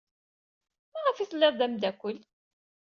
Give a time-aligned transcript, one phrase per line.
[0.93, 2.17] Maɣef ay t-tlid d ameddakel?